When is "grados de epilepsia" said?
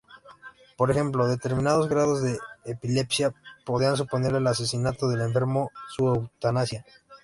1.87-3.35